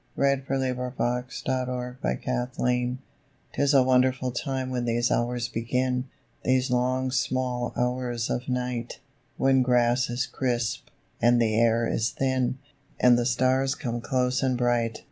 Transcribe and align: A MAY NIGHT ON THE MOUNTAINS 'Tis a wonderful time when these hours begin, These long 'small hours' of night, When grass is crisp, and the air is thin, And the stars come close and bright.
A 0.17 0.19
MAY 0.19 0.37
NIGHT 0.37 0.45
ON 0.49 0.59
THE 0.61 1.95
MOUNTAINS 2.01 2.97
'Tis 3.53 3.73
a 3.75 3.83
wonderful 3.83 4.31
time 4.31 4.71
when 4.71 4.85
these 4.85 5.11
hours 5.11 5.47
begin, 5.47 6.05
These 6.43 6.71
long 6.71 7.11
'small 7.11 7.71
hours' 7.77 8.27
of 8.31 8.49
night, 8.49 8.97
When 9.37 9.61
grass 9.61 10.09
is 10.09 10.25
crisp, 10.25 10.87
and 11.21 11.39
the 11.39 11.53
air 11.55 11.85
is 11.85 12.09
thin, 12.09 12.57
And 12.99 13.15
the 13.15 13.27
stars 13.27 13.75
come 13.75 14.01
close 14.01 14.41
and 14.41 14.57
bright. 14.57 14.97